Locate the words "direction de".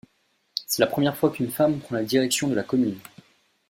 2.03-2.55